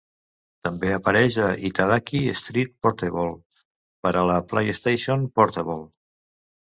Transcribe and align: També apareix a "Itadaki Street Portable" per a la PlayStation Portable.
També 0.67 0.87
apareix 0.93 1.35
a 1.47 1.49
"Itadaki 1.69 2.21
Street 2.41 2.73
Portable" 2.87 3.27
per 4.07 4.15
a 4.23 4.27
la 4.33 4.39
PlayStation 4.55 5.31
Portable. 5.41 5.79